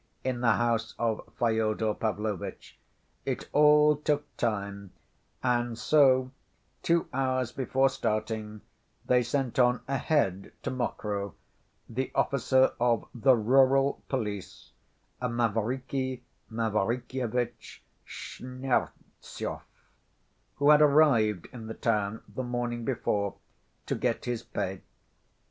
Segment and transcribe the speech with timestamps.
[0.23, 2.75] in the house of Fyodor Pavlovitch.
[3.23, 4.93] It all took time
[5.43, 6.31] and so,
[6.81, 8.61] two hours before starting,
[9.05, 11.35] they sent on ahead to Mokroe
[11.87, 14.71] the officer of the rural police,
[15.21, 19.61] Mavriky Mavrikyevitch Schmertsov,
[20.55, 23.35] who had arrived in the town the morning before
[23.85, 24.81] to get his pay.